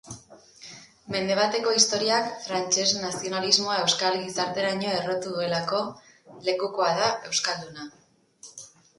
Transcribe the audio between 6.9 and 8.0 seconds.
da Eskualduna.